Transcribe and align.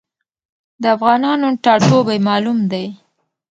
د 0.81 0.83
افغانانو 0.95 1.47
ټاټوبی 1.63 2.17
معلوم 2.27 2.59
دی. 2.71 2.85